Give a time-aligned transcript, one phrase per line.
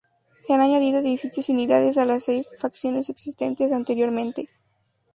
[0.39, 4.49] Se han añadido edificios y unidades a las seis facciones existentes anteriormente.